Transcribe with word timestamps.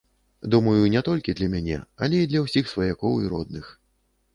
Думаю, 0.55 0.87
не 0.95 1.03
толькі 1.09 1.37
для 1.41 1.51
мяне, 1.53 1.77
але 2.03 2.15
і 2.25 2.29
для 2.35 2.45
ўсіх 2.49 2.75
сваякоў 2.77 3.13
і 3.27 3.33
родных. 3.37 3.75